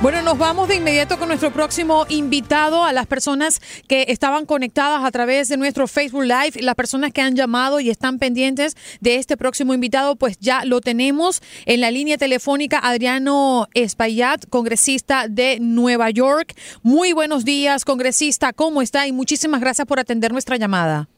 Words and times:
Bueno, 0.00 0.22
nos 0.22 0.38
vamos 0.38 0.68
de 0.68 0.76
inmediato 0.76 1.18
con 1.18 1.26
nuestro 1.26 1.52
próximo 1.52 2.06
invitado, 2.08 2.84
a 2.84 2.92
las 2.92 3.08
personas 3.08 3.60
que 3.88 4.04
estaban 4.08 4.46
conectadas 4.46 5.04
a 5.04 5.10
través 5.10 5.48
de 5.48 5.56
nuestro 5.56 5.88
Facebook 5.88 6.22
Live, 6.22 6.62
las 6.62 6.76
personas 6.76 7.12
que 7.12 7.20
han 7.20 7.34
llamado 7.34 7.80
y 7.80 7.90
están 7.90 8.20
pendientes 8.20 8.76
de 9.00 9.16
este 9.16 9.36
próximo 9.36 9.74
invitado, 9.74 10.14
pues 10.14 10.38
ya 10.38 10.64
lo 10.64 10.80
tenemos 10.80 11.42
en 11.66 11.80
la 11.80 11.90
línea 11.90 12.16
telefónica, 12.16 12.78
Adriano 12.78 13.66
Espaillat, 13.74 14.46
congresista 14.48 15.26
de 15.26 15.58
Nueva 15.60 16.10
York. 16.10 16.54
Muy 16.84 17.12
buenos 17.12 17.44
días, 17.44 17.84
congresista, 17.84 18.52
¿cómo 18.52 18.82
está? 18.82 19.08
Y 19.08 19.12
muchísimas 19.12 19.60
gracias 19.60 19.88
por 19.88 19.98
atender 19.98 20.30
nuestra 20.30 20.56
llamada. 20.58 21.08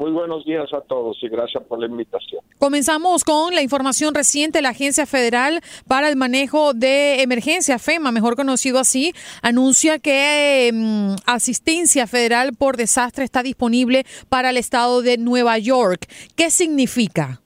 Muy 0.00 0.12
buenos 0.12 0.46
días 0.46 0.72
a 0.72 0.80
todos 0.80 1.22
y 1.22 1.28
gracias 1.28 1.62
por 1.64 1.78
la 1.78 1.84
invitación. 1.84 2.42
Comenzamos 2.58 3.22
con 3.22 3.54
la 3.54 3.60
información 3.60 4.14
reciente. 4.14 4.62
La 4.62 4.70
Agencia 4.70 5.04
Federal 5.04 5.60
para 5.86 6.08
el 6.08 6.16
Manejo 6.16 6.72
de 6.72 7.20
Emergencia, 7.20 7.78
FEMA, 7.78 8.10
mejor 8.10 8.34
conocido 8.34 8.78
así, 8.78 9.12
anuncia 9.42 9.98
que 9.98 10.70
mm, 10.72 11.16
asistencia 11.26 12.06
federal 12.06 12.52
por 12.58 12.78
desastre 12.78 13.24
está 13.24 13.42
disponible 13.42 14.04
para 14.30 14.48
el 14.48 14.56
estado 14.56 15.02
de 15.02 15.18
Nueva 15.18 15.58
York. 15.58 16.06
¿Qué 16.34 16.48
significa? 16.48 17.42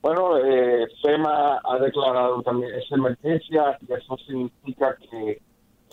Bueno, 0.00 0.38
eh, 0.38 0.86
FEMA 1.02 1.60
ha 1.62 1.78
declarado 1.78 2.40
también 2.40 2.74
esa 2.74 2.94
emergencia 2.94 3.78
y 3.86 3.92
eso 3.92 4.16
significa 4.26 4.96
que 4.96 5.42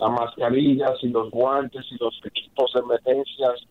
las 0.00 0.10
mascarillas 0.12 0.92
y 1.02 1.08
los 1.08 1.30
guantes 1.30 1.84
y 1.90 2.02
los 2.02 2.18
equipos 2.24 2.72
de 2.72 2.80
emergencias 2.80 3.66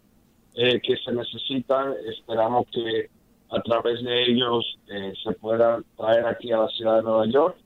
eh, 0.56 0.82
que 0.82 0.96
se 0.98 1.12
necesitan, 1.12 1.94
esperamos 2.08 2.66
que 2.72 3.10
a 3.52 3.62
través 3.62 4.04
de 4.04 4.24
ellos 4.24 4.80
eh, 4.88 5.14
se 5.24 5.34
puedan 5.34 5.86
traer 5.98 6.26
aquí 6.26 6.52
a 6.52 6.60
la 6.60 6.68
ciudad 6.70 6.98
de 6.98 7.04
Nueva 7.04 7.28
York. 7.28 7.58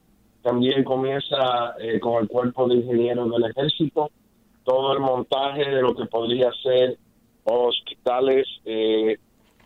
También 0.42 0.84
comienza 0.84 1.76
eh, 1.80 2.00
con 2.00 2.22
el 2.22 2.28
cuerpo 2.28 2.68
de 2.68 2.76
ingenieros 2.76 3.30
del 3.32 3.46
ejército 3.52 4.12
todo 4.64 4.94
el 4.94 5.00
montaje 5.00 5.66
de 5.66 5.82
lo 5.82 5.96
que 5.96 6.06
podría 6.06 6.52
ser 6.62 6.98
hospitales 7.44 8.48
eh, 8.66 9.18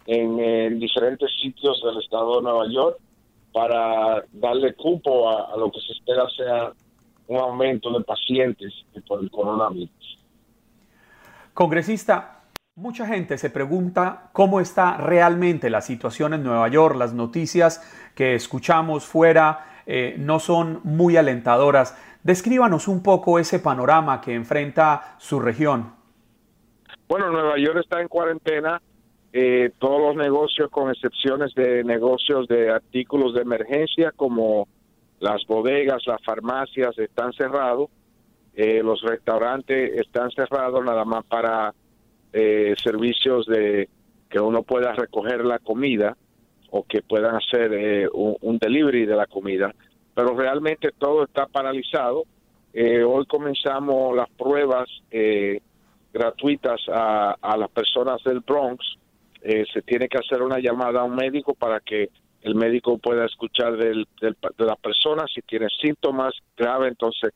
en, 0.06 0.39
eh, 0.39 0.69
diferentes 0.72 1.29
sitios 1.41 1.81
del 1.83 2.01
estado 2.01 2.38
de 2.38 2.44
Nueva 2.44 2.67
York 2.69 2.97
para 3.51 4.23
darle 4.31 4.73
cupo 4.73 5.29
a, 5.29 5.53
a 5.53 5.57
lo 5.57 5.72
que 5.72 5.81
se 5.81 5.94
espera 5.94 6.28
sea 6.35 6.72
un 7.28 7.38
aumento 7.38 7.91
de 7.91 8.03
pacientes 8.03 8.73
por 9.07 9.22
el 9.22 9.29
coronavirus. 9.29 10.19
Congresista, 11.53 12.32
mucha 12.75 13.06
gente 13.06 13.38
se 13.38 13.50
pregunta 13.50 14.29
cómo 14.34 14.59
está 14.59 14.97
realmente 14.97 15.69
la 15.69 15.81
situación 15.81 16.34
en 16.34 16.44
Nueva 16.44 16.67
York. 16.69 16.95
Las 16.95 17.13
noticias 17.13 17.81
que 18.16 18.35
escuchamos 18.35 19.06
fuera 19.06 19.81
eh, 19.85 20.16
no 20.17 20.39
son 20.39 20.81
muy 20.83 21.17
alentadoras. 21.17 21.97
Descríbanos 22.23 22.88
un 22.88 23.03
poco 23.03 23.38
ese 23.38 23.59
panorama 23.59 24.22
que 24.22 24.33
enfrenta 24.33 25.16
su 25.19 25.39
región. 25.39 25.94
Bueno, 27.07 27.29
Nueva 27.31 27.57
York 27.57 27.79
está 27.81 28.01
en 28.01 28.07
cuarentena. 28.07 28.81
Eh, 29.33 29.72
todos 29.79 30.00
los 30.00 30.16
negocios, 30.16 30.69
con 30.69 30.89
excepciones 30.89 31.53
de 31.56 31.83
negocios 31.83 32.47
de 32.47 32.72
artículos 32.72 33.33
de 33.33 33.41
emergencia, 33.41 34.12
como 34.16 34.67
las 35.19 35.45
bodegas, 35.47 36.03
las 36.06 36.23
farmacias, 36.23 36.97
están 36.97 37.33
cerrados. 37.33 37.89
Eh, 38.56 38.81
los 38.83 39.01
restaurantes 39.01 39.94
están 40.00 40.29
cerrados 40.31 40.83
nada 40.85 41.03
más 41.03 41.25
para 41.25 41.73
eh, 42.33 42.73
servicios 42.81 43.45
de 43.45 43.88
que 44.29 44.39
uno 44.39 44.63
pueda 44.63 44.94
recoger 44.94 45.45
la 45.45 45.59
comida 45.59 46.17
o 46.71 46.83
que 46.83 47.01
puedan 47.03 47.35
hacer 47.35 47.71
eh, 47.73 48.07
un, 48.11 48.57
delivery 48.57 49.05
de 49.05 49.16
la 49.16 49.27
comida. 49.27 49.73
Pero 50.16 50.35
realmente 50.35 50.89
todo 50.97 51.23
está 51.23 51.45
paralizado. 51.45 52.23
Eh, 52.73 53.03
hoy 53.03 53.25
comenzamos 53.27 54.16
las 54.16 54.29
pruebas 54.31 54.89
eh, 55.11 55.61
gratuitas 56.11 56.81
a, 56.91 57.35
a 57.41 57.57
las 57.57 57.69
personas 57.69 58.24
del 58.24 58.39
Bronx. 58.41 58.83
Se 59.74 59.81
tiene 59.81 60.07
que 60.07 60.18
hacer 60.18 60.41
una 60.41 60.57
llamada 60.59 61.01
a 61.01 61.03
un 61.03 61.15
médico 61.15 61.53
para 61.53 61.81
que 61.81 62.09
el 62.41 62.56
médico 62.56 62.97
pueda 62.97 63.25
escuchar 63.25 63.75
del, 63.75 64.07
del- 64.21 64.38
de 64.57 64.65
la 64.65 64.75
persona. 64.77 65.25
Si 65.33 65.41
tiene 65.41 65.68
síntomas 65.81 66.33
graves, 66.56 66.89
entonces 66.91 67.31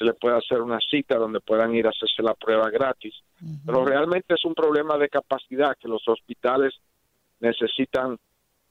se 0.00 0.04
le 0.06 0.14
puede 0.14 0.38
hacer 0.38 0.62
una 0.62 0.78
cita 0.80 1.16
donde 1.18 1.40
puedan 1.40 1.74
ir 1.74 1.86
a 1.86 1.90
hacerse 1.90 2.22
la 2.22 2.32
prueba 2.32 2.70
gratis. 2.70 3.14
Pero 3.66 3.84
realmente 3.84 4.32
es 4.34 4.44
un 4.46 4.54
problema 4.54 4.96
de 4.96 5.10
capacidad 5.10 5.76
que 5.78 5.88
los 5.88 6.08
hospitales 6.08 6.72
necesitan 7.40 8.18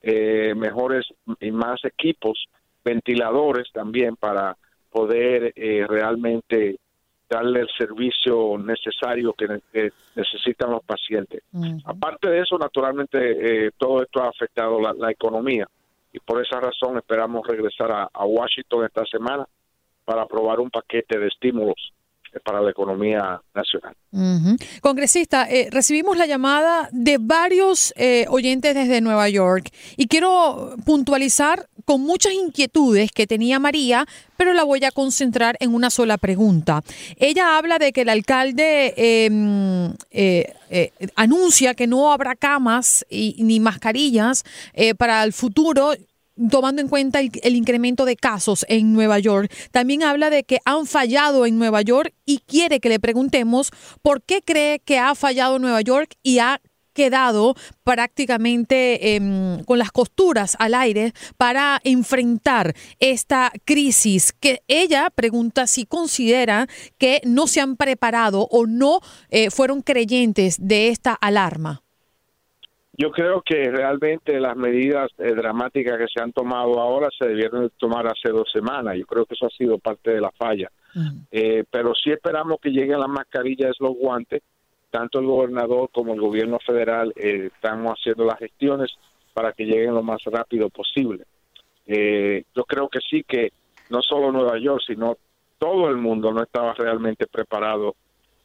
eh, 0.01 0.53
mejores 0.55 1.05
y 1.39 1.51
más 1.51 1.83
equipos, 1.85 2.45
ventiladores 2.83 3.67
también 3.71 4.15
para 4.15 4.57
poder 4.89 5.53
eh, 5.55 5.85
realmente 5.87 6.79
darle 7.29 7.59
el 7.61 7.69
servicio 7.77 8.57
necesario 8.57 9.33
que, 9.33 9.47
ne- 9.47 9.61
que 9.71 9.91
necesitan 10.15 10.71
los 10.71 10.83
pacientes. 10.83 11.43
Aparte 11.85 12.27
de 12.27 12.39
eso, 12.39 12.57
naturalmente, 12.57 13.67
eh, 13.67 13.71
todo 13.77 14.01
esto 14.01 14.23
ha 14.23 14.29
afectado 14.29 14.81
la, 14.81 14.93
la 14.93 15.11
economía 15.11 15.67
y 16.11 16.19
por 16.19 16.43
esa 16.43 16.59
razón 16.59 16.97
esperamos 16.97 17.45
regresar 17.45 17.91
a, 17.91 18.09
a 18.11 18.25
Washington 18.25 18.85
esta 18.85 19.05
semana 19.05 19.47
para 20.09 20.23
aprobar 20.23 20.59
un 20.59 20.71
paquete 20.71 21.19
de 21.19 21.27
estímulos 21.27 21.75
para 22.43 22.61
la 22.61 22.71
economía 22.71 23.39
nacional. 23.53 23.95
Congresista, 24.81 25.47
eh, 25.47 25.67
recibimos 25.69 26.17
la 26.17 26.25
llamada 26.25 26.89
de 26.91 27.17
varios 27.19 27.93
eh, 27.95 28.25
oyentes 28.29 28.73
desde 28.73 29.01
Nueva 29.01 29.29
York 29.29 29.69
y 29.97 30.07
quiero 30.07 30.73
puntualizar 30.83 31.69
con 31.85 32.01
muchas 32.01 32.33
inquietudes 32.33 33.11
que 33.11 33.27
tenía 33.27 33.59
María, 33.59 34.07
pero 34.35 34.53
la 34.53 34.63
voy 34.63 34.83
a 34.83 34.91
concentrar 34.91 35.55
en 35.59 35.75
una 35.75 35.91
sola 35.91 36.17
pregunta. 36.17 36.81
Ella 37.17 37.57
habla 37.57 37.77
de 37.77 37.91
que 37.91 38.01
el 38.01 38.09
alcalde 38.09 38.95
em, 38.97 39.93
eh, 40.09 40.53
anuncia 41.15 41.75
que 41.75 41.85
no 41.85 42.11
habrá 42.11 42.35
camas 42.35 43.05
y, 43.11 43.35
ni 43.43 43.59
mascarillas 43.59 44.43
para 44.97 45.23
el 45.23 45.33
futuro 45.33 45.93
tomando 46.49 46.81
en 46.81 46.87
cuenta 46.87 47.19
el, 47.19 47.55
incremento 47.55 48.05
de 48.05 48.15
casos 48.15 48.65
en 48.69 48.93
Nueva 48.93 49.19
York. 49.19 49.51
También 49.71 50.03
habla 50.03 50.29
de 50.29 50.43
que 50.43 50.59
han 50.65 50.85
fallado 50.85 51.45
en 51.45 51.57
Nueva 51.57 51.81
York 51.81 52.13
y 52.25 52.39
quiere 52.39 52.79
que 52.79 52.89
le 52.89 52.99
preguntemos 52.99 53.71
por 54.01 54.21
qué 54.21 54.41
cree 54.41 54.79
que 54.79 54.99
ha 54.99 55.15
fallado 55.15 55.59
Nueva 55.59 55.81
York 55.81 56.15
y 56.23 56.39
ha 56.39 56.61
quedado 56.93 57.55
prácticamente 57.83 59.15
em, 59.15 59.63
con 59.63 59.77
las 59.77 59.91
costuras 59.91 60.57
al 60.59 60.73
aire 60.73 61.13
para 61.37 61.79
enfrentar 61.83 62.75
esta 62.99 63.51
crisis 63.63 64.33
que 64.33 64.63
ella 64.67 65.09
pregunta 65.09 65.65
si 65.67 65.85
considera 65.85 66.67
que 66.97 67.21
no 67.23 67.47
se 67.47 67.61
han 67.61 67.77
preparado 67.77 68.47
o 68.51 68.65
no 68.65 68.99
eh, 69.29 69.49
fueron 69.49 69.81
creyentes 69.81 70.57
de 70.59 70.89
esta 70.89 71.13
alarma. 71.13 71.83
Yo 73.01 73.11
creo 73.11 73.41
que 73.41 73.71
realmente 73.71 74.41
las 74.41 74.57
medidas 74.57 75.09
eh, 75.19 75.33
dramáticas 75.33 75.97
que 75.97 76.07
se 76.13 76.21
han 76.21 76.33
tomado 76.33 76.81
ahora 76.81 77.07
se 77.17 77.29
debieron 77.29 77.71
tomar 77.77 78.05
hace 78.05 78.27
dos 78.27 78.51
semanas. 78.51 78.97
Yo 78.97 79.05
creo 79.05 79.25
que 79.25 79.35
eso 79.35 79.45
ha 79.45 79.49
sido 79.51 79.77
parte 79.77 80.11
de 80.11 80.19
la 80.19 80.31
falla. 80.31 80.69
Eh, 81.31 81.63
pero 81.71 81.93
sí 81.95 82.11
esperamos 82.11 82.59
que 82.59 82.71
lleguen 82.71 82.99
las 82.99 83.07
mascarillas, 83.07 83.77
los 83.79 83.95
guantes. 83.95 84.41
Tanto 84.91 85.19
el 85.19 85.27
gobernador 85.27 85.89
como 85.93 86.13
el 86.13 86.19
gobierno 86.19 86.59
federal 86.59 87.13
eh, 87.15 87.49
estamos 87.53 87.93
haciendo 87.93 88.25
las 88.25 88.37
gestiones 88.37 88.91
para 89.33 89.53
que 89.53 89.63
lleguen 89.63 89.93
lo 89.93 90.03
más 90.03 90.21
rápido 90.25 90.69
posible. 90.69 91.23
yo 91.87 92.63
creo 92.65 92.89
que 92.89 92.99
sí 93.09 93.23
que 93.23 93.53
no 93.91 94.01
solo 94.01 94.33
Nueva 94.33 94.59
York, 94.59 94.81
sino 94.85 95.15
todo 95.57 95.87
el 95.87 95.95
mundo 95.95 96.33
no 96.33 96.43
estaba 96.43 96.73
realmente 96.73 97.27
preparado 97.27 97.95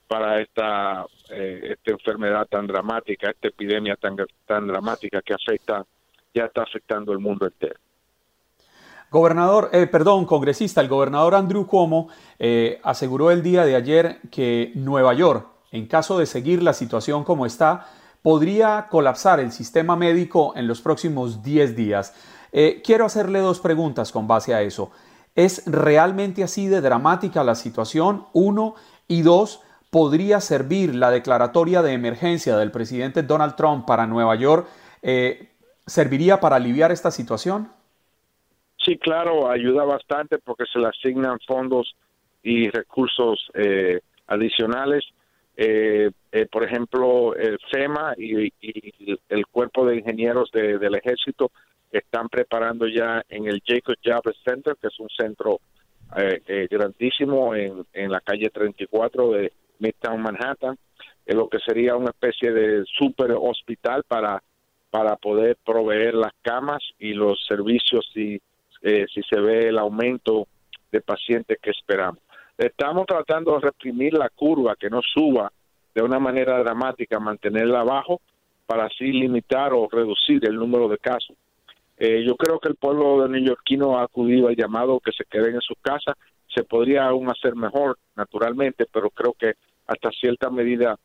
para 0.06 0.40
esta, 0.40 1.06
eh, 1.30 1.76
esta 1.76 1.90
enfermedad 1.92 2.46
tan 2.46 2.66
dramática, 2.66 3.30
esta 3.30 3.48
epidemia 3.48 3.96
tan, 3.96 4.16
tan 4.46 4.66
dramática 4.66 5.22
que 5.22 5.34
afecta, 5.34 5.84
ya 6.34 6.44
está 6.46 6.62
afectando 6.62 7.12
el 7.12 7.18
mundo 7.18 7.46
entero. 7.46 7.78
Gobernador, 9.10 9.70
eh, 9.72 9.86
perdón, 9.86 10.24
congresista, 10.24 10.80
el 10.80 10.88
gobernador 10.88 11.36
Andrew 11.36 11.66
Cuomo 11.66 12.08
eh, 12.38 12.80
aseguró 12.82 13.30
el 13.30 13.42
día 13.42 13.64
de 13.64 13.76
ayer 13.76 14.18
que 14.30 14.72
Nueva 14.74 15.14
York, 15.14 15.46
en 15.70 15.86
caso 15.86 16.18
de 16.18 16.26
seguir 16.26 16.62
la 16.62 16.72
situación 16.72 17.22
como 17.22 17.46
está, 17.46 17.86
podría 18.22 18.88
colapsar 18.90 19.38
el 19.38 19.52
sistema 19.52 19.94
médico 19.94 20.52
en 20.56 20.66
los 20.66 20.80
próximos 20.80 21.42
10 21.42 21.76
días. 21.76 22.14
quiero 22.84 23.04
hacerle 23.04 23.40
dos 23.40 23.60
preguntas 23.60 24.10
con 24.12 24.26
base 24.26 24.54
a 24.54 24.62
eso. 24.62 24.92
¿Es 25.34 25.64
realmente 25.66 26.44
así 26.44 26.68
de 26.68 26.80
dramática 26.80 27.42
la 27.42 27.56
situación? 27.56 28.26
Uno. 28.32 28.76
Y 29.08 29.22
dos, 29.22 29.60
podría 29.94 30.40
servir 30.40 30.92
la 30.92 31.12
declaratoria 31.12 31.80
de 31.80 31.92
emergencia 31.92 32.56
del 32.56 32.72
presidente 32.72 33.22
Donald 33.22 33.54
Trump 33.54 33.86
para 33.86 34.08
Nueva 34.08 34.34
York? 34.34 34.66
Eh, 35.02 35.50
¿Serviría 35.86 36.40
para 36.40 36.56
aliviar 36.56 36.90
esta 36.90 37.12
situación? 37.12 37.68
Sí, 38.84 38.98
claro, 38.98 39.48
ayuda 39.48 39.84
bastante 39.84 40.38
porque 40.38 40.64
se 40.72 40.80
le 40.80 40.88
asignan 40.88 41.38
fondos 41.46 41.94
y 42.42 42.70
recursos 42.70 43.48
eh, 43.54 44.00
adicionales. 44.26 45.04
Eh, 45.56 46.10
por 46.50 46.64
ejemplo, 46.64 47.36
el 47.36 47.56
FEMA 47.70 48.14
y, 48.18 48.52
el 49.28 49.46
Cuerpo 49.46 49.86
de 49.86 49.98
Ingenieros 49.98 50.50
del 50.50 50.96
Ejército 50.96 51.52
están 51.92 52.28
preparando 52.28 52.88
ya 52.88 53.22
en 53.28 53.46
el 53.46 53.62
Jacob 53.64 53.94
Javits 54.02 54.42
Center, 54.44 54.74
que 54.74 54.88
es 54.88 54.98
un 54.98 55.08
centro 55.16 55.60
grandísimo 56.68 57.54
en 57.54 58.10
la 58.10 58.20
calle 58.20 58.50
34 58.50 59.30
de, 59.30 59.52
Midtown 59.78 60.22
Manhattan, 60.22 60.76
en 61.26 61.36
lo 61.36 61.48
que 61.48 61.58
sería 61.58 61.96
una 61.96 62.10
especie 62.10 62.52
de 62.52 62.84
super 62.98 63.32
hospital 63.32 64.04
para, 64.06 64.42
para 64.90 65.16
poder 65.16 65.56
proveer 65.64 66.14
las 66.14 66.32
camas 66.42 66.82
y 66.98 67.14
los 67.14 67.44
servicios 67.46 68.08
si, 68.12 68.40
eh, 68.82 69.06
si 69.12 69.22
se 69.22 69.40
ve 69.40 69.68
el 69.68 69.78
aumento 69.78 70.46
de 70.92 71.00
pacientes 71.00 71.58
que 71.60 71.70
esperamos. 71.70 72.20
Estamos 72.56 73.06
tratando 73.06 73.54
de 73.54 73.60
reprimir 73.60 74.14
la 74.14 74.28
curva, 74.28 74.76
que 74.76 74.88
no 74.88 75.00
suba 75.02 75.50
de 75.94 76.02
una 76.02 76.18
manera 76.18 76.58
dramática, 76.58 77.18
mantenerla 77.18 77.80
abajo 77.80 78.20
para 78.66 78.86
así 78.86 79.12
limitar 79.12 79.72
o 79.72 79.88
reducir 79.90 80.46
el 80.46 80.56
número 80.56 80.88
de 80.88 80.98
casos. 80.98 81.36
Eh, 81.96 82.24
yo 82.26 82.36
creo 82.36 82.58
que 82.58 82.68
el 82.68 82.76
pueblo 82.76 83.22
de 83.22 83.28
neoyorquino 83.28 83.98
ha 83.98 84.04
acudido 84.04 84.48
al 84.48 84.56
llamado 84.56 85.00
que 85.00 85.12
se 85.12 85.24
queden 85.24 85.56
en 85.56 85.60
sus 85.60 85.76
casas 85.80 86.16
se 86.54 86.64
podría 86.64 87.06
aún 87.06 87.30
hacer 87.30 87.56
mejor, 87.56 87.98
naturalmente, 88.16 88.86
pero 88.92 89.10
creo 89.10 89.34
que 89.34 89.54
hasta 89.86 90.10
cierta 90.10 90.50
medida 90.50 90.98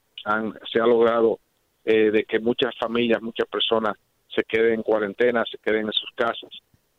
se 0.71 0.79
ha 0.79 0.85
logrado 0.85 1.39
eh, 1.85 2.11
de 2.11 2.23
que 2.23 2.39
muchas 2.39 2.77
familias, 2.77 3.21
muchas 3.21 3.47
personas 3.47 3.97
se 4.27 4.43
queden 4.43 4.75
en 4.75 4.83
cuarentena, 4.83 5.43
se 5.49 5.57
queden 5.57 5.87
en 5.87 5.93
sus 5.93 6.11
casas 6.15 6.51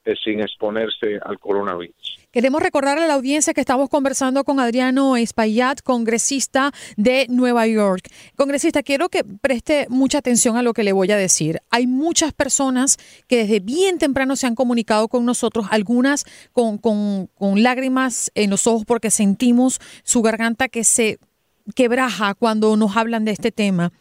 eh, 0.04 0.14
sin 0.24 0.40
exponerse 0.40 1.18
al 1.24 1.38
coronavirus. 1.38 2.20
Queremos 2.32 2.62
recordarle 2.62 3.04
a 3.04 3.08
la 3.08 3.14
audiencia 3.14 3.52
que 3.52 3.60
estamos 3.60 3.88
conversando 3.88 4.44
con 4.44 4.60
Adriano 4.60 5.16
Espaillat, 5.16 5.82
congresista 5.82 6.72
de 6.96 7.26
Nueva 7.28 7.66
York. 7.66 8.08
Congresista, 8.36 8.84
quiero 8.84 9.08
que 9.08 9.24
preste 9.24 9.86
mucha 9.90 10.18
atención 10.18 10.56
a 10.56 10.62
lo 10.62 10.72
que 10.72 10.84
le 10.84 10.92
voy 10.92 11.10
a 11.10 11.16
decir. 11.16 11.60
Hay 11.70 11.88
muchas 11.88 12.32
personas 12.32 12.98
que 13.26 13.38
desde 13.38 13.58
bien 13.58 13.98
temprano 13.98 14.36
se 14.36 14.46
han 14.46 14.54
comunicado 14.54 15.08
con 15.08 15.26
nosotros, 15.26 15.66
algunas 15.70 16.24
con, 16.52 16.78
con, 16.78 17.26
con 17.26 17.62
lágrimas 17.62 18.30
en 18.36 18.50
los 18.50 18.68
ojos 18.68 18.84
porque 18.86 19.10
sentimos 19.10 19.80
su 20.04 20.22
garganta 20.22 20.68
que 20.68 20.84
se 20.84 21.18
quebraja 21.74 22.34
cuando 22.34 22.76
nos 22.76 22.96
hablan 22.96 23.24
de 23.24 23.32
este 23.32 23.50
tema. 23.50 23.92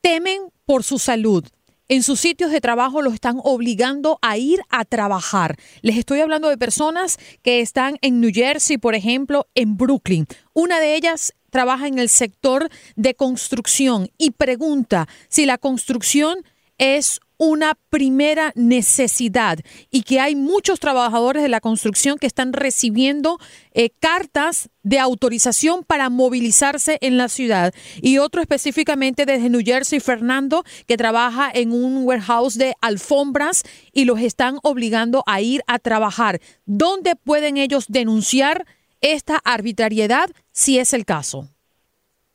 Temen 0.00 0.40
por 0.64 0.84
su 0.84 0.98
salud 0.98 1.44
en 1.88 2.02
sus 2.02 2.20
sitios 2.20 2.50
de 2.50 2.60
trabajo 2.60 3.02
los 3.02 3.14
están 3.14 3.40
obligando 3.42 4.18
a 4.22 4.36
ir 4.38 4.60
a 4.68 4.84
trabajar. 4.84 5.56
Les 5.82 5.96
estoy 5.96 6.20
hablando 6.20 6.48
de 6.48 6.58
personas 6.58 7.18
que 7.42 7.60
están 7.60 7.98
en 8.02 8.20
New 8.20 8.30
Jersey, 8.32 8.78
por 8.78 8.94
ejemplo, 8.94 9.46
en 9.54 9.76
Brooklyn. 9.76 10.26
Una 10.52 10.80
de 10.80 10.96
ellas 10.96 11.34
trabaja 11.50 11.86
en 11.86 11.98
el 11.98 12.08
sector 12.08 12.68
de 12.96 13.14
construcción 13.14 14.10
y 14.18 14.32
pregunta 14.32 15.08
si 15.28 15.46
la 15.46 15.58
construcción 15.58 16.38
es 16.78 17.20
una 17.38 17.76
primera 17.90 18.52
necesidad 18.54 19.58
y 19.90 20.02
que 20.02 20.20
hay 20.20 20.34
muchos 20.34 20.80
trabajadores 20.80 21.42
de 21.42 21.48
la 21.48 21.60
construcción 21.60 22.18
que 22.18 22.26
están 22.26 22.52
recibiendo 22.52 23.38
eh, 23.72 23.90
cartas 23.90 24.70
de 24.82 24.98
autorización 24.98 25.82
para 25.84 26.10
movilizarse 26.10 26.98
en 27.00 27.16
la 27.16 27.28
ciudad 27.28 27.74
y 28.00 28.18
otro 28.18 28.40
específicamente 28.40 29.26
desde 29.26 29.50
New 29.50 29.62
Jersey, 29.64 30.00
Fernando, 30.00 30.64
que 30.86 30.96
trabaja 30.96 31.50
en 31.52 31.72
un 31.72 32.04
warehouse 32.04 32.56
de 32.56 32.74
alfombras 32.80 33.64
y 33.92 34.04
los 34.04 34.20
están 34.20 34.58
obligando 34.62 35.22
a 35.26 35.40
ir 35.40 35.62
a 35.66 35.78
trabajar. 35.78 36.40
¿Dónde 36.64 37.16
pueden 37.16 37.56
ellos 37.56 37.86
denunciar 37.88 38.66
esta 39.00 39.40
arbitrariedad 39.44 40.30
si 40.52 40.78
es 40.78 40.92
el 40.92 41.04
caso? 41.04 41.48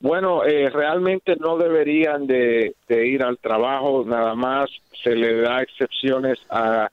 Bueno, 0.02 0.44
eh, 0.44 0.68
realmente 0.72 1.36
no 1.36 1.58
deberían 1.58 2.26
de, 2.26 2.74
ir 2.90 3.22
al 3.22 3.38
trabajo, 3.38 4.04
nada 4.04 4.34
más 4.34 4.68
se 5.04 5.16
le 5.16 5.42
da 5.42 5.62
excepciones 5.62 6.40
a, 6.50 6.90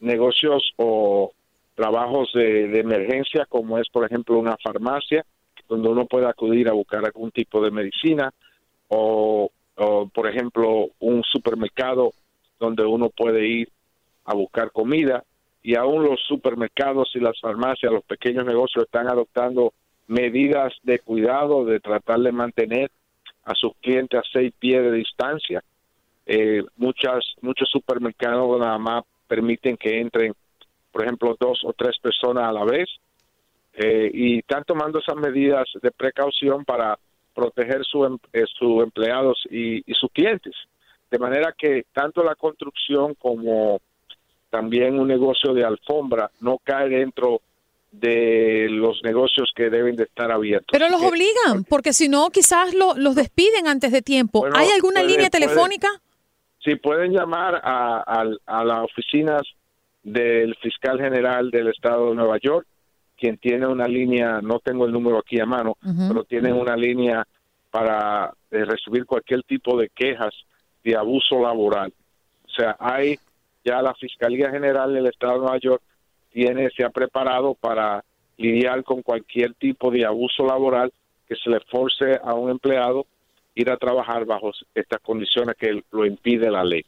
negocios 0.00 0.72
o 0.76 1.32
trabajos 1.74 2.30
de, 2.34 2.78
emergencia, 2.78 3.46
como 3.46 3.78
es, 3.78 3.88
por 3.88 4.04
ejemplo, 4.04 4.38
una 4.38 4.56
farmacia, 4.62 5.24
donde 5.66 5.88
uno 5.88 6.04
puede 6.04 6.26
acudir 6.26 6.68
a 6.68 6.72
buscar 6.72 7.06
algún 7.06 7.30
tipo 7.30 7.62
de 7.62 7.70
medicina, 7.70 8.30
o, 8.88 9.50
o, 9.76 10.06
por 10.08 10.28
ejemplo, 10.28 10.88
un 11.00 11.22
supermercado 11.22 12.12
donde 12.60 12.84
uno 12.84 13.08
puede 13.08 13.46
ir 13.46 13.70
a 14.26 14.34
buscar 14.34 14.72
comida, 14.72 15.24
y 15.62 15.76
aún 15.76 16.04
los 16.04 16.20
supermercados 16.20 17.12
y 17.14 17.20
las 17.20 17.40
farmacias, 17.40 17.92
los 17.92 18.04
pequeños 18.04 18.44
negocios 18.44 18.84
están 18.84 19.08
adoptando 19.08 19.72
medidas 20.12 20.74
de 20.82 20.98
cuidado, 20.98 21.64
de 21.64 21.80
tratar 21.80 22.20
de 22.20 22.32
mantener 22.32 22.90
a 23.44 23.54
sus 23.54 23.72
clientes 23.80 24.20
a 24.20 24.22
seis 24.30 24.52
pies 24.58 24.82
de 24.82 24.92
distancia. 24.92 25.64
Eh, 26.26 26.62
muchas, 26.76 27.24
muchos 27.40 27.68
supermercados 27.70 28.60
nada 28.60 28.78
más 28.78 29.04
permiten 29.26 29.76
que 29.76 30.00
entren, 30.00 30.34
por 30.92 31.02
ejemplo, 31.02 31.36
dos 31.40 31.60
o 31.64 31.72
tres 31.72 31.98
personas 31.98 32.44
a 32.44 32.52
la 32.52 32.64
vez 32.64 32.88
eh, 33.74 34.10
y 34.12 34.38
están 34.38 34.64
tomando 34.64 34.98
esas 34.98 35.16
medidas 35.16 35.66
de 35.82 35.90
precaución 35.90 36.64
para 36.64 36.98
proteger 37.34 37.82
su, 37.84 38.04
em, 38.04 38.18
eh, 38.32 38.44
sus 38.58 38.82
empleados 38.82 39.42
y, 39.50 39.78
y 39.90 39.94
sus 39.94 40.10
clientes. 40.12 40.54
De 41.10 41.18
manera 41.18 41.54
que 41.56 41.84
tanto 41.92 42.22
la 42.22 42.34
construcción 42.34 43.14
como 43.14 43.80
también 44.50 45.00
un 45.00 45.08
negocio 45.08 45.54
de 45.54 45.64
alfombra 45.64 46.30
no 46.40 46.58
cae 46.62 46.90
dentro 46.90 47.40
de 47.92 48.68
los 48.70 49.00
negocios 49.04 49.52
que 49.54 49.70
deben 49.70 49.96
de 49.96 50.04
estar 50.04 50.32
abiertos. 50.32 50.68
Pero 50.72 50.88
los 50.88 51.02
obligan, 51.02 51.64
porque 51.68 51.92
si 51.92 52.08
no, 52.08 52.30
quizás 52.30 52.74
lo- 52.74 52.94
los 52.96 53.14
despiden 53.14 53.66
antes 53.68 53.92
de 53.92 54.02
tiempo. 54.02 54.40
Bueno, 54.40 54.56
¿Hay 54.56 54.68
alguna 54.74 55.00
puede- 55.00 55.12
línea 55.12 55.30
puede- 55.30 55.46
telefónica? 55.46 55.88
Sí, 56.64 56.76
pueden 56.76 57.12
llamar 57.12 57.60
a, 57.62 58.02
a- 58.06 58.36
a 58.46 58.64
las 58.64 58.84
oficinas 58.84 59.42
del 60.02 60.54
fiscal 60.56 60.98
general 60.98 61.50
del 61.50 61.68
estado 61.68 62.08
de 62.10 62.16
Nueva 62.16 62.38
York, 62.38 62.66
quien 63.18 63.36
tiene 63.38 63.66
una 63.66 63.86
línea, 63.86 64.40
no 64.40 64.58
tengo 64.58 64.86
el 64.86 64.92
número 64.92 65.18
aquí 65.18 65.38
a 65.38 65.46
mano, 65.46 65.76
pero 66.08 66.24
tienen 66.24 66.54
una 66.54 66.74
línea 66.76 67.26
para 67.70 68.32
eh, 68.50 68.64
recibir 68.64 69.06
cualquier 69.06 69.42
tipo 69.44 69.78
de 69.78 69.88
quejas 69.90 70.34
de 70.82 70.96
abuso 70.96 71.40
laboral. 71.40 71.92
O 72.46 72.50
sea, 72.50 72.76
hay 72.80 73.18
ya 73.64 73.80
la 73.80 73.94
Fiscalía 73.94 74.50
General 74.50 74.92
del 74.92 75.06
Estado 75.06 75.34
de 75.34 75.38
Nueva 75.38 75.58
York 75.58 75.82
tiene 76.32 76.70
se 76.70 76.84
ha 76.84 76.90
preparado 76.90 77.54
para 77.54 78.04
lidiar 78.36 78.82
con 78.84 79.02
cualquier 79.02 79.54
tipo 79.54 79.90
de 79.90 80.04
abuso 80.04 80.44
laboral 80.44 80.92
que 81.28 81.36
se 81.36 81.50
le 81.50 81.60
force 81.60 82.18
a 82.22 82.34
un 82.34 82.50
empleado 82.50 83.06
ir 83.54 83.70
a 83.70 83.76
trabajar 83.76 84.24
bajo 84.24 84.50
estas 84.74 85.00
condiciones 85.00 85.56
que 85.56 85.82
lo 85.90 86.06
impide 86.06 86.50
la 86.50 86.64
ley. 86.64 86.84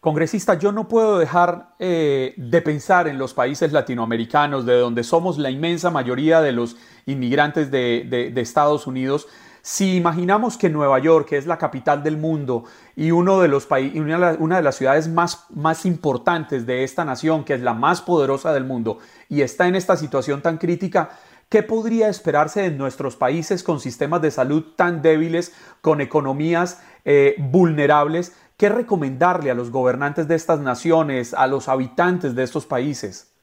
Congresista, 0.00 0.58
yo 0.58 0.70
no 0.70 0.86
puedo 0.86 1.18
dejar 1.18 1.68
eh, 1.78 2.34
de 2.36 2.62
pensar 2.62 3.08
en 3.08 3.16
los 3.16 3.32
países 3.32 3.72
latinoamericanos, 3.72 4.66
de 4.66 4.78
donde 4.78 5.02
somos 5.02 5.38
la 5.38 5.50
inmensa 5.50 5.90
mayoría 5.90 6.42
de 6.42 6.52
los 6.52 6.76
inmigrantes 7.06 7.70
de, 7.70 8.32
Estados 8.36 8.86
Unidos. 8.86 9.26
Si 9.68 9.96
imaginamos 9.96 10.56
que 10.56 10.70
Nueva 10.70 11.00
York, 11.00 11.26
que 11.30 11.36
es 11.36 11.44
la 11.44 11.58
capital 11.58 12.04
del 12.04 12.18
mundo 12.18 12.62
y 12.94 13.10
uno 13.10 13.40
de 13.40 13.48
los 13.48 13.66
una 13.68 14.56
de 14.58 14.62
las 14.62 14.76
ciudades 14.76 15.08
más, 15.08 15.44
más 15.50 15.84
importantes 15.86 16.66
de 16.66 16.84
esta 16.84 17.04
nación, 17.04 17.42
que 17.42 17.54
es 17.54 17.62
la 17.62 17.74
más 17.74 18.00
poderosa 18.00 18.52
del 18.52 18.62
mundo, 18.62 19.00
y 19.28 19.40
está 19.40 19.66
en 19.66 19.74
esta 19.74 19.96
situación 19.96 20.40
tan 20.40 20.58
crítica, 20.58 21.18
¿qué 21.48 21.64
podría 21.64 22.08
esperarse 22.08 22.62
de 22.62 22.70
nuestros 22.70 23.16
países 23.16 23.64
con 23.64 23.80
sistemas 23.80 24.22
de 24.22 24.30
salud 24.30 24.62
tan 24.76 25.02
débiles, 25.02 25.52
con 25.80 26.00
economías 26.00 26.80
eh, 27.04 27.34
vulnerables? 27.36 28.40
¿Qué 28.56 28.68
recomendarle 28.68 29.50
a 29.50 29.54
los 29.54 29.72
gobernantes 29.72 30.28
de 30.28 30.36
estas 30.36 30.60
naciones, 30.60 31.34
a 31.34 31.48
los 31.48 31.68
habitantes 31.68 32.36
de 32.36 32.44
estos 32.44 32.66
países? 32.66 33.34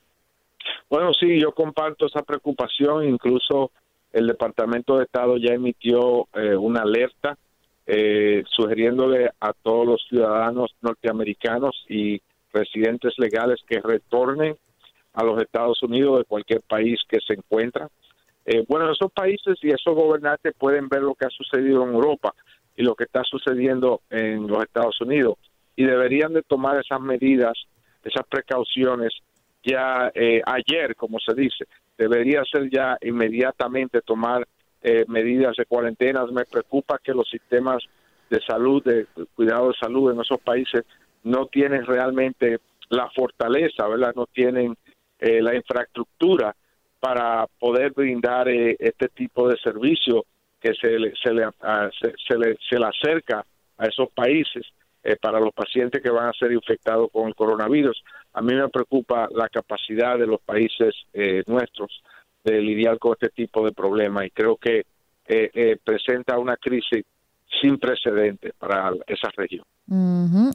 Bueno, 0.89 1.11
sí, 1.13 1.37
yo 1.37 1.51
comparto 1.51 2.05
esa 2.05 2.21
preocupación. 2.21 3.03
Incluso 3.03 3.71
el 4.13 4.27
Departamento 4.27 4.97
de 4.97 5.05
Estado 5.05 5.37
ya 5.37 5.53
emitió 5.53 6.27
eh, 6.33 6.55
una 6.55 6.81
alerta 6.81 7.37
eh, 7.85 8.43
sugiriéndole 8.49 9.31
a 9.41 9.51
todos 9.53 9.85
los 9.85 10.05
ciudadanos 10.07 10.73
norteamericanos 10.81 11.83
y 11.89 12.21
residentes 12.53 13.13
legales 13.17 13.59
que 13.67 13.81
retornen 13.81 14.55
a 15.13 15.23
los 15.23 15.41
Estados 15.41 15.81
Unidos 15.83 16.19
de 16.19 16.25
cualquier 16.25 16.61
país 16.61 16.99
que 17.09 17.19
se 17.25 17.33
encuentran. 17.33 17.89
Eh, 18.45 18.63
bueno, 18.67 18.91
esos 18.91 19.11
países 19.11 19.57
y 19.61 19.69
esos 19.69 19.95
gobernantes 19.95 20.53
pueden 20.57 20.87
ver 20.87 21.01
lo 21.01 21.15
que 21.15 21.25
ha 21.25 21.29
sucedido 21.29 21.83
en 21.83 21.93
Europa 21.93 22.33
y 22.75 22.83
lo 22.83 22.95
que 22.95 23.05
está 23.05 23.23
sucediendo 23.23 24.01
en 24.09 24.47
los 24.47 24.63
Estados 24.63 24.99
Unidos 25.01 25.35
y 25.75 25.85
deberían 25.85 26.33
de 26.33 26.43
tomar 26.43 26.79
esas 26.79 27.01
medidas, 27.01 27.53
esas 28.03 28.25
precauciones 28.27 29.13
ya 29.63 30.11
eh, 30.13 30.41
ayer, 30.45 30.95
como 30.95 31.19
se 31.19 31.33
dice, 31.33 31.65
debería 31.97 32.43
ser 32.45 32.69
ya 32.69 32.97
inmediatamente 33.01 34.01
tomar 34.01 34.47
eh, 34.81 35.05
medidas 35.07 35.55
de 35.57 35.65
cuarentena. 35.65 36.25
Me 36.25 36.45
preocupa 36.45 36.99
que 37.03 37.13
los 37.13 37.29
sistemas 37.29 37.83
de 38.29 38.41
salud, 38.41 38.83
de 38.83 39.07
cuidado 39.35 39.69
de 39.69 39.75
salud 39.79 40.11
en 40.11 40.21
esos 40.21 40.39
países 40.39 40.83
no 41.23 41.45
tienen 41.47 41.85
realmente 41.85 42.59
la 42.89 43.09
fortaleza, 43.09 43.87
¿verdad? 43.87 44.13
No 44.15 44.25
tienen 44.25 44.75
eh, 45.19 45.41
la 45.41 45.55
infraestructura 45.55 46.55
para 46.99 47.47
poder 47.59 47.91
brindar 47.91 48.47
eh, 48.49 48.75
este 48.79 49.09
tipo 49.09 49.47
de 49.47 49.57
servicio 49.57 50.25
que 50.59 50.73
se 50.73 50.99
le, 50.99 51.13
se 51.21 51.33
le, 51.33 51.47
ah, 51.61 51.89
se, 52.01 52.13
se 52.27 52.37
le, 52.37 52.57
se 52.69 52.79
le 52.79 52.85
acerca 52.85 53.45
a 53.77 53.85
esos 53.85 54.09
países 54.11 54.65
eh, 55.03 55.15
para 55.21 55.39
los 55.39 55.53
pacientes 55.53 56.01
que 56.01 56.09
van 56.09 56.29
a 56.29 56.33
ser 56.33 56.51
infectados 56.51 57.09
con 57.11 57.27
el 57.27 57.35
coronavirus. 57.35 58.03
A 58.33 58.41
mí 58.41 58.53
me 58.53 58.69
preocupa 58.69 59.27
la 59.31 59.49
capacidad 59.49 60.17
de 60.17 60.27
los 60.27 60.41
países 60.41 60.95
eh, 61.13 61.43
nuestros 61.47 62.03
de 62.43 62.61
lidiar 62.61 62.99
con 62.99 63.13
este 63.13 63.29
tipo 63.29 63.65
de 63.65 63.71
problemas 63.71 64.25
y 64.25 64.29
creo 64.31 64.57
que 64.57 64.85
eh, 65.25 65.49
eh, 65.53 65.77
presenta 65.83 66.37
una 66.37 66.57
crisis 66.57 67.05
sin 67.61 67.77
precedentes 67.77 68.53
para 68.57 68.91
esa 69.07 69.29
región. 69.37 69.63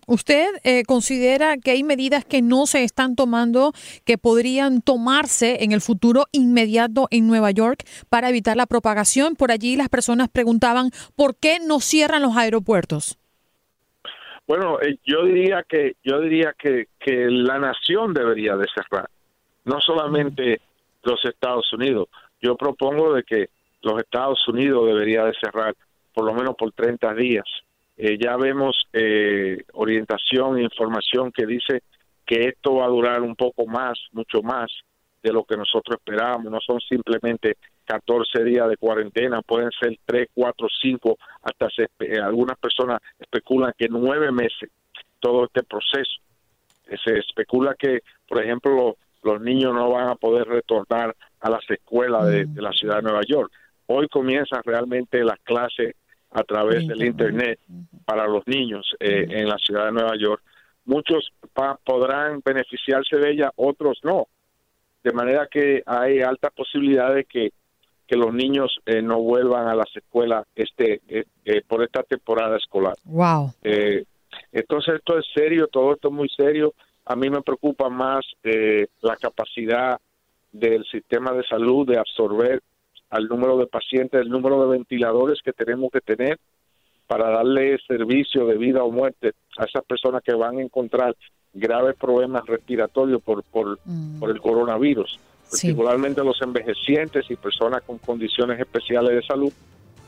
¿Usted 0.07 0.47
eh, 0.65 0.83
considera 0.85 1.57
que 1.59 1.71
hay 1.71 1.85
medidas 1.85 2.25
que 2.25 2.43
no 2.43 2.67
se 2.67 2.83
están 2.83 3.15
tomando 3.15 3.73
que 4.05 4.19
podrían 4.19 4.83
tomarse 4.83 5.63
en 5.63 5.73
el 5.73 5.81
futuro 5.81 6.25
inmediato 6.33 7.07
en 7.11 7.27
Nueva 7.27 7.51
York 7.51 7.85
para 8.09 8.31
evitar 8.31 8.57
la 8.57 8.67
propagación? 8.67 9.37
Por 9.37 9.53
allí 9.53 9.77
las 9.77 9.89
personas 9.89 10.29
preguntaban 10.29 10.91
por 11.15 11.37
qué 11.37 11.59
no 11.61 11.81
cierran 11.81 12.23
los 12.23 12.37
aeropuertos. 12.37 13.19
Bueno, 14.49 14.81
eh, 14.81 14.97
yo 15.05 15.25
diría 15.25 15.63
que 15.69 15.97
yo 16.03 16.21
diría 16.21 16.55
que, 16.59 16.89
que 16.99 17.31
la 17.31 17.59
nación 17.59 18.15
debería 18.15 18.57
de 18.57 18.67
cerrar, 18.75 19.11
no 19.67 19.79
solamente 19.81 20.63
los 21.03 21.23
Estados 21.27 21.71
Unidos. 21.75 22.09
Yo 22.41 22.57
propongo 22.57 23.13
de 23.13 23.25
que 23.25 23.51
los 23.83 24.01
Estados 24.01 24.49
Unidos 24.49 24.87
debería 24.87 25.25
de 25.25 25.35
cerrar 25.39 25.75
por 26.15 26.25
lo 26.25 26.33
menos 26.33 26.57
por 26.57 26.73
30 26.73 27.13
días. 27.15 27.45
Eh, 27.99 28.17
ya 28.19 28.37
vemos 28.39 28.89
eh, 28.95 29.65
orientación 29.75 30.57
e 30.57 30.63
información 30.63 31.31
que 31.31 31.45
dice 31.45 31.83
que 32.25 32.49
esto 32.49 32.77
va 32.77 32.87
a 32.87 32.89
durar 32.89 33.21
un 33.21 33.37
poco 33.37 33.67
más, 33.67 33.99
mucho 34.13 34.41
más 34.43 34.71
de 35.23 35.31
lo 35.31 35.45
que 35.45 35.59
nosotros 35.59 35.99
esperábamos. 35.99 36.51
No 36.51 36.61
son 36.61 36.81
simplemente 36.81 37.59
14 37.89 38.45
días 38.45 38.69
de 38.69 38.77
cuarentena, 38.77 39.41
pueden 39.43 39.71
ser 39.81 39.97
3, 40.05 40.29
4, 40.35 40.69
5, 40.83 41.19
hasta 41.43 41.69
se, 41.71 41.89
espe- 41.89 42.23
algunas 42.23 42.59
personas 42.59 43.01
especulan 43.19 43.73
que 43.77 43.89
nueve 43.89 44.31
meses 44.31 44.71
todo 45.21 45.47
este 45.47 45.63
proceso. 45.65 46.21
Eh, 46.89 46.97
Se 47.05 47.19
especula 47.19 47.75
que, 47.79 48.01
por 48.29 48.43
ejemplo, 48.45 48.75
lo- 48.75 48.97
los 49.23 49.41
niños 49.41 49.75
no 49.75 49.91
van 49.91 50.09
a 50.09 50.15
poder 50.15 50.47
retornar 50.47 51.17
a 51.41 51.51
las 51.51 51.69
escuelas 51.69 52.27
de, 52.29 52.45
de 52.47 52.63
la 52.63 52.73
ciudad 52.73 52.97
de 52.97 53.03
Nueva 53.03 53.23
York. 53.27 53.51
Hoy 53.87 54.07
comienzan 54.09 54.61
realmente 54.65 55.25
las 55.25 55.39
clases 55.41 55.95
a 56.31 56.43
través 56.45 56.87
del 56.87 56.99
Internet 57.07 57.59
para 58.05 58.27
los 58.29 58.47
niños 58.47 58.95
eh, 59.01 59.27
en 59.31 59.49
la 59.49 59.57
ciudad 59.57 59.87
de 59.87 59.93
Nueva 59.93 60.15
York. 60.19 60.43
Muchos 60.85 61.31
pa- 61.55 61.79
podrán 61.85 62.43
beneficiarse 62.45 63.17
de 63.17 63.31
ella, 63.31 63.51
otros 63.57 63.99
no. 64.03 64.27
De 65.03 65.13
manera 65.13 65.47
que 65.51 65.83
hay 65.87 66.21
alta 66.21 66.51
posibilidad 66.51 67.15
de 67.15 67.25
que, 67.25 67.51
que 68.09 68.17
los 68.17 68.33
niños 68.33 68.81
eh, 68.87 69.03
no 69.03 69.21
vuelvan 69.21 69.69
a 69.69 69.75
las 69.75 69.95
escuelas 69.95 70.47
este, 70.57 71.03
eh, 71.09 71.25
eh, 71.45 71.63
por 71.69 71.85
esta 71.85 72.03
temporada 72.03 72.57
escolar. 72.57 72.97
Wow. 73.05 73.53
Eh, 73.63 74.05
entonces 74.51 74.95
esto 74.97 75.19
es 75.19 75.27
serio, 75.35 75.69
todo 75.69 75.93
esto 75.93 76.09
es 76.09 76.15
muy 76.15 76.29
serio. 76.31 76.73
A 77.05 77.15
mí 77.15 77.29
me 77.29 77.43
preocupa 77.43 77.89
más 77.91 78.25
eh, 78.43 78.87
la 79.03 79.17
capacidad 79.17 79.99
del 80.51 80.85
sistema 80.87 81.33
de 81.33 81.45
salud 81.45 81.87
de 81.87 81.99
absorber 81.99 82.63
al 83.11 83.29
número 83.29 83.59
de 83.59 83.67
pacientes, 83.67 84.21
el 84.21 84.31
número 84.31 84.63
de 84.63 84.79
ventiladores 84.79 85.41
que 85.43 85.53
tenemos 85.53 85.91
que 85.91 86.01
tener 86.01 86.39
para 87.07 87.31
darle 87.31 87.79
servicio 87.87 88.47
de 88.47 88.57
vida 88.57 88.83
o 88.83 88.91
muerte 88.91 89.33
a 89.59 89.65
esas 89.65 89.85
personas 89.85 90.23
que 90.23 90.35
van 90.35 90.59
a 90.59 90.63
encontrar 90.63 91.15
graves 91.55 91.97
problemas 91.97 92.47
respiratorios 92.47 93.23
por, 93.23 93.43
por, 93.45 93.79
por 94.21 94.31
el 94.31 94.41
coronavirus, 94.41 95.19
Sí. 95.49 95.69
particularmente 95.69 96.23
los 96.23 96.41
envejecientes 96.43 97.25
y 97.31 97.37
personas 97.37 97.83
con 97.83 97.99
condiciones 97.99 98.61
especiales 98.61 99.15
de 99.15 99.23
salud 99.23 99.53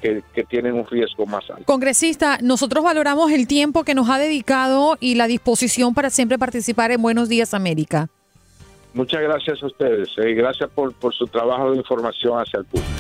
que, 0.00 0.23
que 0.35 0.44
tienen 0.44 0.75
un 0.75 0.87
riesgo 0.87 1.26
más 1.26 1.49
alto. 1.50 1.64
Congresista, 1.64 2.38
nosotros 2.42 2.82
valoramos 2.85 3.30
el 3.32 3.47
tiempo 3.47 3.85
que 3.85 3.94
nos 3.94 4.09
ha 4.09 4.18
dedicado 4.18 4.97
y 5.00 5.14
la 5.14 5.26
disposición 5.26 5.94
para 5.94 6.11
siempre 6.11 6.38
participar 6.38 6.90
en 6.90 7.02
Buenos 7.02 7.28
Días 7.28 7.54
América. 7.54 8.09
Muchas 8.92 9.20
gracias 9.23 9.62
a 9.62 9.66
ustedes 9.66 10.09
y 10.18 10.35
gracias 10.35 10.68
por, 10.70 10.92
por 10.94 11.14
su 11.14 11.26
trabajo 11.26 11.70
de 11.70 11.76
información 11.76 12.38
hacia 12.38 12.59
el 12.61 12.64
público. 12.64 12.90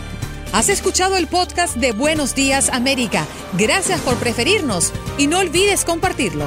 Has 0.52 0.68
escuchado 0.68 1.16
el 1.16 1.28
podcast 1.28 1.76
de 1.76 1.92
Buenos 1.92 2.34
Días 2.34 2.70
América. 2.70 3.24
Gracias 3.56 4.00
por 4.00 4.16
preferirnos 4.16 4.92
y 5.16 5.28
no 5.28 5.38
olvides 5.38 5.84
compartirlo. 5.84 6.46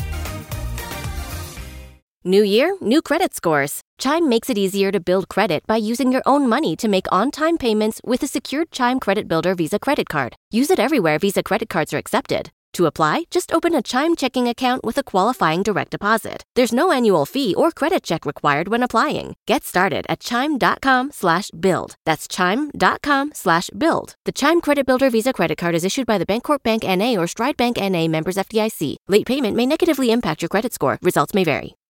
New 2.23 2.43
year, 2.43 2.77
new 2.81 3.01
credit 3.01 3.33
scores. 3.33 3.81
Chime 3.97 4.29
makes 4.29 4.47
it 4.47 4.55
easier 4.55 4.91
to 4.91 4.99
build 4.99 5.27
credit 5.27 5.65
by 5.65 5.77
using 5.77 6.11
your 6.11 6.21
own 6.27 6.47
money 6.47 6.75
to 6.75 6.87
make 6.87 7.11
on 7.11 7.31
time 7.31 7.57
payments 7.57 7.99
with 8.03 8.21
a 8.21 8.27
secured 8.27 8.69
Chime 8.69 8.99
Credit 8.99 9.27
Builder 9.27 9.55
Visa 9.55 9.79
credit 9.79 10.07
card. 10.07 10.35
Use 10.51 10.69
it 10.69 10.79
everywhere 10.79 11.17
Visa 11.17 11.41
credit 11.41 11.67
cards 11.67 11.93
are 11.95 11.97
accepted. 11.97 12.51
To 12.73 12.85
apply, 12.85 13.23
just 13.31 13.51
open 13.51 13.73
a 13.73 13.81
Chime 13.81 14.15
checking 14.15 14.47
account 14.47 14.83
with 14.83 14.99
a 14.99 15.03
qualifying 15.03 15.63
direct 15.63 15.89
deposit. 15.89 16.43
There's 16.53 16.71
no 16.71 16.91
annual 16.91 17.25
fee 17.25 17.55
or 17.55 17.71
credit 17.71 18.03
check 18.03 18.23
required 18.23 18.67
when 18.67 18.83
applying. 18.83 19.33
Get 19.47 19.63
started 19.63 20.05
at 20.07 20.19
chime.com 20.19 21.11
slash 21.11 21.49
build. 21.59 21.95
That's 22.05 22.27
chime.com 22.27 23.31
slash 23.33 23.71
build. 23.75 24.13
The 24.25 24.31
Chime 24.31 24.61
Credit 24.61 24.85
Builder 24.85 25.09
Visa 25.09 25.33
credit 25.33 25.57
card 25.57 25.73
is 25.73 25.83
issued 25.83 26.05
by 26.05 26.19
the 26.19 26.27
Bancorp 26.27 26.61
Bank 26.61 26.83
NA 26.83 27.19
or 27.19 27.25
Stride 27.25 27.57
Bank 27.57 27.77
NA 27.77 28.05
members 28.07 28.37
FDIC. 28.37 28.97
Late 29.07 29.25
payment 29.25 29.57
may 29.57 29.65
negatively 29.65 30.11
impact 30.11 30.43
your 30.43 30.49
credit 30.49 30.71
score. 30.71 30.99
Results 31.01 31.33
may 31.33 31.43
vary. 31.43 31.75